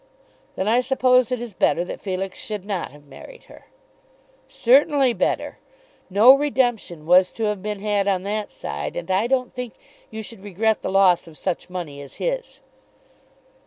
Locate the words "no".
6.09-6.33